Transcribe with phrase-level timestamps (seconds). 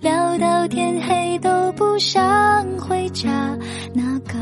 [0.00, 2.18] 聊到天黑都不想
[2.78, 3.28] 回家。
[3.92, 4.38] 那个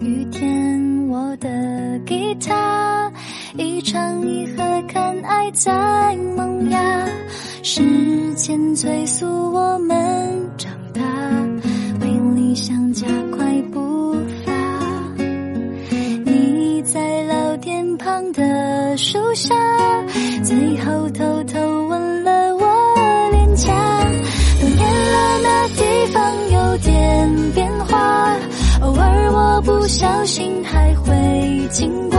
[0.00, 3.12] 雨天，我的吉他
[3.58, 7.06] 一唱一和，看爱在萌芽。
[7.62, 7.82] 时
[8.34, 11.02] 间催促我们长大，
[12.00, 14.14] 为理想加快步
[14.46, 14.52] 伐。
[16.24, 19.54] 你在老店旁的树下，
[20.42, 21.83] 最后偷偷
[26.84, 28.36] 点变化，
[28.82, 32.18] 偶尔我不小心还会经过。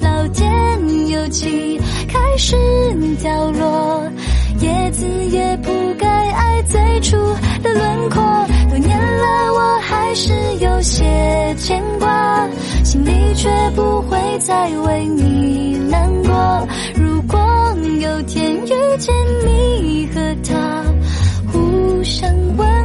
[0.00, 2.56] 老天有气开始
[3.22, 4.02] 掉落。
[4.60, 7.16] 叶子也不该爱最初
[7.62, 8.22] 的轮廓，
[8.70, 12.48] 多年了我还是有些牵挂，
[12.84, 16.68] 心里却不会再为你难过。
[16.94, 17.40] 如果
[18.00, 19.14] 有天遇见
[19.44, 20.84] 你和他，
[21.52, 22.81] 互相问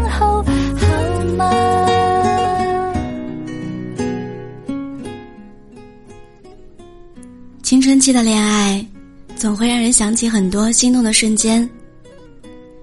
[7.87, 8.85] 青春期的恋爱。
[9.37, 11.69] 总会让人想起很多心动的瞬间。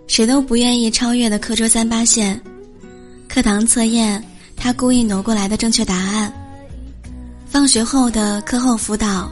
[0.07, 2.41] 谁都不愿意超越的课桌三八线，
[3.29, 4.25] 课堂测验
[4.57, 6.33] 他故意挪过来的正确答案，
[7.47, 9.31] 放学后的课后辅导，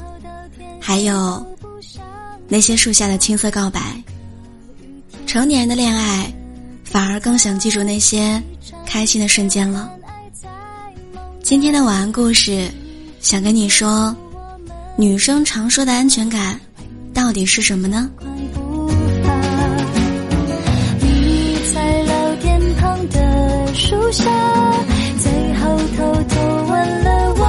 [0.78, 1.42] 还有
[2.48, 3.80] 那些树下的青涩告白。
[5.26, 6.30] 成年人的恋爱，
[6.84, 8.42] 反而更想记住那些
[8.84, 9.90] 开心的瞬间了。
[11.42, 12.70] 今天的晚安故事，
[13.22, 14.14] 想跟你说，
[14.96, 16.58] 女生常说的安全感。
[17.14, 18.08] 到底是什么呢？
[21.00, 24.24] 你在老店旁的树下，
[25.18, 27.42] 最后偷偷吻了我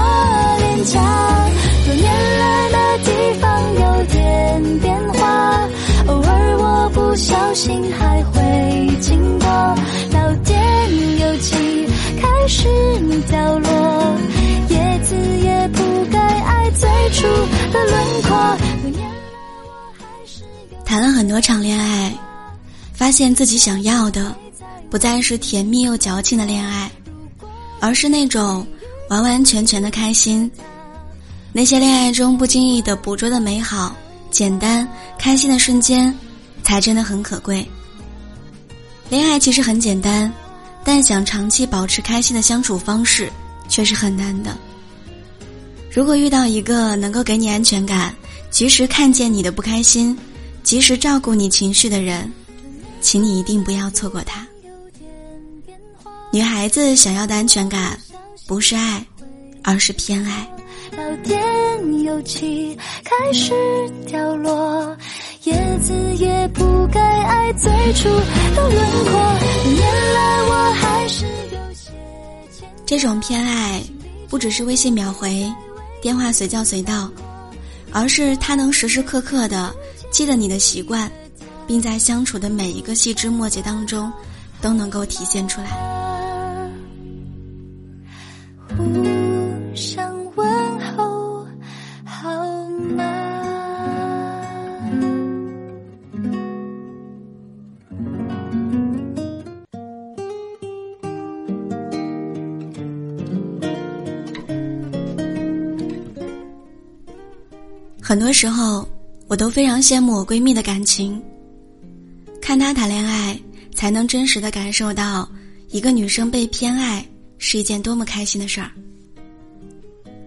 [0.59, 1.00] 脸颊。
[1.86, 2.03] 多年
[2.40, 3.08] 了，那地
[3.40, 5.68] 方有点变化，
[6.08, 8.34] 偶尔我不小心还会
[9.00, 9.48] 经过。
[10.12, 10.53] 老店
[11.20, 11.88] 油漆
[12.22, 12.68] 开始
[13.30, 13.70] 掉落，
[17.13, 17.28] 出
[17.72, 18.57] 的轮廓。
[20.84, 22.13] 谈了很多场恋爱，
[22.94, 24.35] 发现自己想要的，
[24.90, 26.91] 不再是甜蜜又矫情的恋爱，
[27.79, 28.66] 而是那种
[29.09, 30.52] 完完全全的开心。
[31.52, 33.96] 那些恋爱中不经意的捕捉的美好、
[34.31, 34.88] 简单、
[35.18, 36.13] 开心的瞬间，
[36.63, 37.66] 才真的很可贵。
[39.09, 40.31] 恋爱其实很简单，
[40.84, 43.31] 但想长期保持开心的相处方式，
[43.69, 44.57] 却是很难的。
[45.94, 48.16] 如果遇到一个能够给你安全感，
[48.50, 50.18] 及时看见你的不开心。
[50.64, 52.31] 及时照顾你情绪的人，
[53.02, 54.48] 请你一定不要错过他。
[56.32, 58.00] 女孩子想要的安全感，
[58.48, 59.06] 不是爱，
[59.62, 60.50] 而是偏爱。
[60.98, 63.53] 老天油漆开始
[64.08, 64.98] 掉落，
[65.44, 68.09] 叶子也不该爱最初
[68.56, 69.38] 的轮廓。
[69.66, 71.92] 原来我还是有些
[72.86, 73.84] 这种偏爱，
[74.30, 75.46] 不只是微信秒回，
[76.03, 77.09] 电话随叫随到，
[77.94, 79.74] 而是他能时时刻刻的。
[80.12, 81.09] 记得你的习惯，
[81.66, 84.12] 并在相处的每一个细枝末节当中，
[84.62, 86.03] 都能够体现出来。
[108.13, 108.88] 很多时候。
[109.28, 111.19] 我都非常羡慕我闺蜜的感情。
[112.40, 113.40] 看她谈恋爱，
[113.74, 115.28] 才能真实的感受到
[115.72, 117.03] 一个女生被偏爱
[117.40, 118.69] 是一件多么开心的事儿。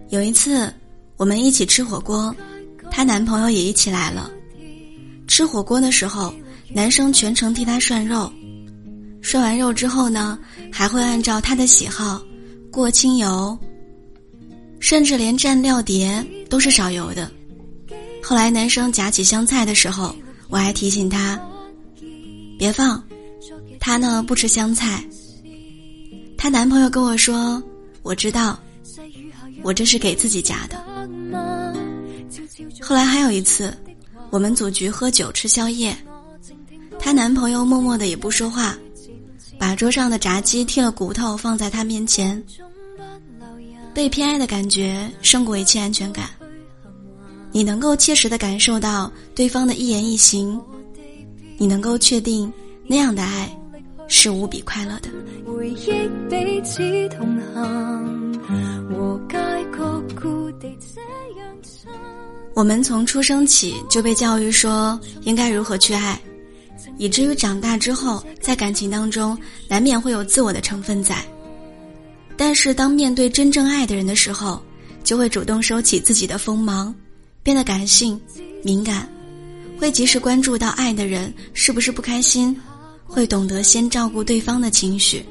[0.09, 0.73] 有一次，
[1.15, 2.35] 我们一起吃火锅，
[2.91, 4.29] 她男朋友也一起来了。
[5.25, 6.33] 吃火锅的时候，
[6.73, 8.29] 男生全程替她涮肉，
[9.21, 10.37] 涮完肉之后呢，
[10.69, 12.21] 还会按照她的喜好
[12.69, 13.57] 过清油，
[14.81, 17.31] 甚至连蘸料碟都是少油的。
[18.27, 20.13] 后来男生夹起香菜的时候，
[20.49, 21.39] 我还提醒他
[22.59, 23.01] 别放，
[23.79, 25.01] 他呢不吃香菜。
[26.37, 27.63] 她男朋友跟我说
[28.03, 28.59] ：“我知道，
[29.63, 30.77] 我这是给自己夹的。”
[32.83, 33.73] 后来还有一次，
[34.29, 35.95] 我们组局喝酒吃宵夜，
[36.99, 38.77] 她男朋友默默的也不说话，
[39.57, 42.43] 把桌上的炸鸡剔了骨头放在她面前。
[43.93, 46.29] 被偏爱的感觉胜过一切安全感。
[47.57, 50.61] 你能够切实的感受到对方的一言一行，
[51.57, 52.53] 你能够确定
[52.85, 53.49] 那样的爱
[54.07, 55.09] 是无比快乐的。
[62.53, 66.21] 我们从出生起就被教育说应该如何去爱，
[66.99, 69.35] 以至于长大之后，在感情当中
[69.67, 71.25] 难免会有自我的成分在。
[72.37, 74.61] 但是当面对真正爱的人的时候，
[75.03, 76.93] 就会主动收起自己的锋芒，
[77.47, 78.19] 变得感性、
[78.61, 79.07] 敏感，
[79.79, 82.53] 会及时关注到爱的人是不是不开心，
[83.05, 85.23] 会懂得先照顾对方的情绪。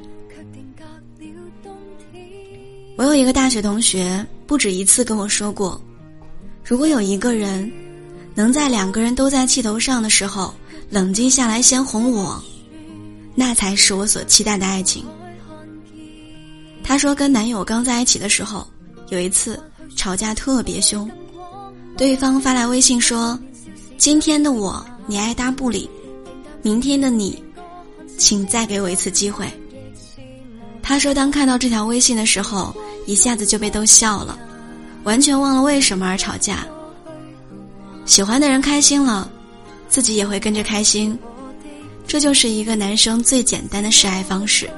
[2.96, 5.78] 我有一个大学同学，不止一次跟我说过，
[6.64, 7.70] 如果有一个人
[8.34, 10.54] 能在两个人都在气头上的时候。
[10.88, 12.42] 冷静下来，先哄我，
[13.34, 15.04] 那才是我所期待的爱情。
[16.82, 18.66] 她说，跟男友刚在一起的时候，
[19.10, 19.62] 有一次
[19.96, 21.10] 吵架特别凶，
[21.96, 23.38] 对方发来微信说
[23.96, 25.88] ：“今天的我你爱搭不理，
[26.62, 27.42] 明天的你，
[28.18, 29.46] 请再给我一次机会。”
[30.82, 32.74] 他说，当看到这条微信的时候，
[33.06, 34.38] 一下子就被逗笑了，
[35.04, 36.66] 完全忘了为什么而吵架。
[38.04, 39.32] 喜欢的人开心了。
[39.88, 41.16] 自己也会跟着开心，
[42.08, 44.68] 这就是一个男生最简单的示爱方式。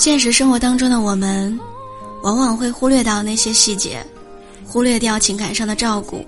[0.00, 1.60] 现实生活当中的我们，
[2.22, 4.02] 往往会忽略到那些细节，
[4.64, 6.24] 忽略掉情感上的照顾，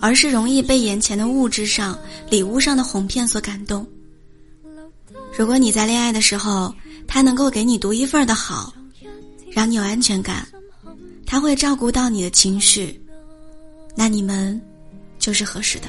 [0.00, 1.98] 而是容易被眼前的物质上、
[2.30, 3.84] 礼物上的哄骗所感动。
[5.36, 6.72] 如果你在恋爱的时候，
[7.08, 8.72] 他能够给你独一份的好。
[9.50, 10.46] 让你有安全感，
[11.26, 13.02] 他会照顾到你的情绪，
[13.96, 14.62] 那你们
[15.18, 15.88] 就是合适的。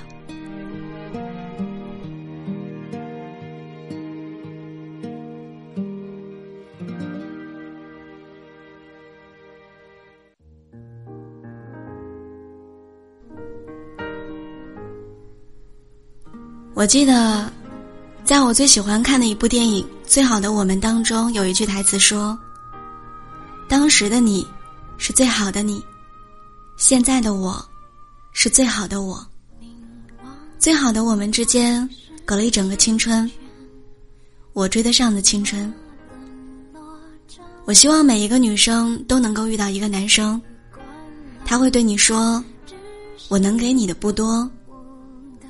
[16.81, 17.47] 我记得，
[18.23, 22.35] 在我最喜欢看的一部电影《最好的我们》当中，有一句台词说。
[23.67, 24.47] 当时的你，
[24.97, 25.79] 是最好的你；
[26.77, 27.63] 现在的我，
[28.33, 29.23] 是最好的我。
[30.57, 31.87] 最好的我们之间，
[32.25, 33.29] 隔了一整个青春。
[34.53, 35.71] 我追得上的青春。
[37.65, 40.41] 我希望每一个女生都能够遇到一个男生，
[41.45, 42.43] 他会对你说
[43.29, 44.49] ：“我能给你的不多，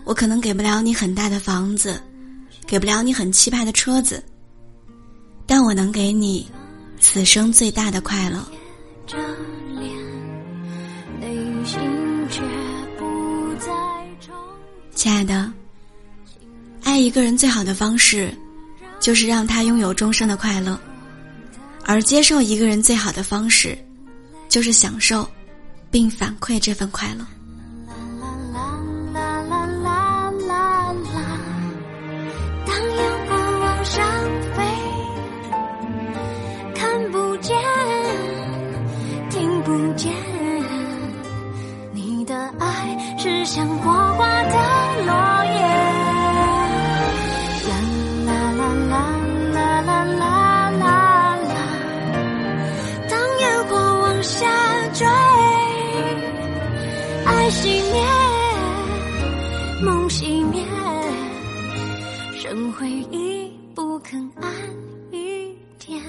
[0.03, 2.01] 我可能给不了你很大的房子，
[2.65, 4.23] 给不了你很气派的车子，
[5.45, 6.49] 但我能给你。”
[7.03, 8.45] 此生最大的快乐。
[14.93, 15.51] 亲爱的，
[16.83, 18.31] 爱一个人最好的方式，
[18.99, 20.77] 就是让他拥有终生的快乐；
[21.85, 23.75] 而接受一个人最好的方式，
[24.47, 25.27] 就是享受，
[25.89, 27.25] 并反馈这份快乐。
[43.53, 44.55] 像火花的
[45.05, 45.11] 落
[45.43, 45.59] 叶，
[47.67, 47.71] 啦
[48.25, 48.93] 啦啦啦
[49.51, 50.85] 啦啦啦啦
[51.35, 51.59] 啦。
[53.09, 54.47] 当烟火往下
[54.93, 55.05] 坠，
[57.25, 58.01] 爱熄灭，
[59.83, 60.63] 梦熄灭，
[62.37, 64.49] 剩回忆不肯安
[65.11, 66.01] 一点。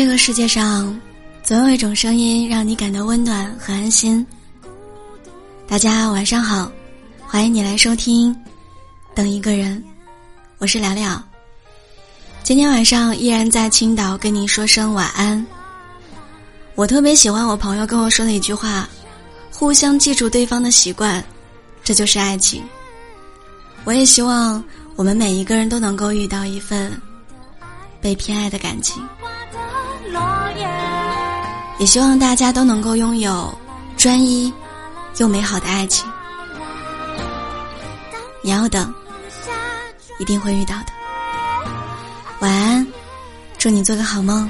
[0.00, 0.98] 这个世界上，
[1.42, 4.26] 总有一种声音让你感到温暖和安心。
[5.68, 6.72] 大家晚上好，
[7.26, 8.34] 欢迎你来收听
[9.14, 9.76] 《等一个人》，
[10.56, 11.22] 我是聊聊。
[12.42, 15.46] 今天晚上依然在青岛跟您说声晚安。
[16.76, 18.88] 我特别喜欢我朋友跟我说的一句话
[19.52, 21.22] ：“互相记住对方的习惯，
[21.84, 22.64] 这就是爱情。”
[23.84, 24.64] 我也希望
[24.96, 26.90] 我们每一个人都能够遇到一份
[28.00, 29.06] 被偏爱的感情。
[31.80, 33.52] 也希望大家都能够拥有
[33.96, 34.52] 专一
[35.16, 36.06] 又美好的爱情。
[38.42, 38.92] 你要等，
[40.18, 40.92] 一定会遇到的。
[42.40, 42.86] 晚安，
[43.56, 44.48] 祝你做个好梦。